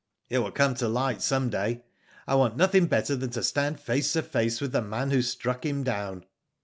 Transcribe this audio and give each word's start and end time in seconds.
*'It 0.29 0.39
will 0.39 0.49
come 0.51 0.73
to 0.73 0.87
light 0.87 1.21
some 1.21 1.47
day. 1.51 1.83
I 2.25 2.33
want 2.33 2.57
nothing 2.57 2.87
better 2.87 3.15
than 3.15 3.29
to 3.29 3.43
stand 3.43 3.79
face 3.79 4.13
to 4.13 4.23
face 4.23 4.59
with 4.59 4.71
the 4.71 4.81
man 4.81 5.11
who 5.11 5.21
struck 5.21 5.63
him 5.63 5.83
down." 5.83 6.25